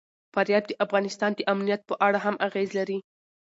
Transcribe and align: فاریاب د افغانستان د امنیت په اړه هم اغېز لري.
فاریاب 0.33 0.63
د 0.67 0.71
افغانستان 0.85 1.31
د 1.35 1.39
امنیت 1.53 1.81
په 1.89 1.95
اړه 2.05 2.19
هم 2.25 2.35
اغېز 2.47 2.69
لري. 2.79 2.97